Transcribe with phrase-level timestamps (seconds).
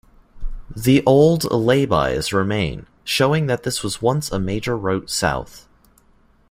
[0.75, 5.67] The old lay-bys remain, showing that this was once a major route south.